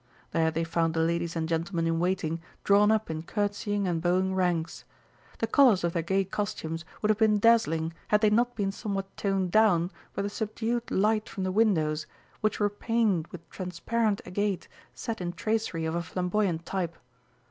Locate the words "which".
12.39-12.59